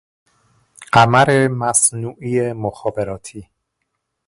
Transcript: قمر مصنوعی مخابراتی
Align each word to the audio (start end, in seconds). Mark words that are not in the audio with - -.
قمر 0.91 1.47
مصنوعی 1.47 2.53
مخابراتی 2.53 3.49